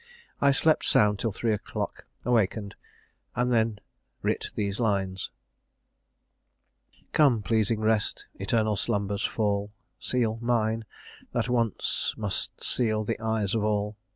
[0.41, 2.57] I slept sound till three o'clock, awaked,
[3.35, 3.77] and then
[4.23, 5.29] writ these lines
[7.13, 8.25] Come, pleasing rest!
[8.33, 9.71] eternal slumbers, fall!
[9.99, 10.85] Seal mine,
[11.33, 13.95] that once must seal the eyes of all.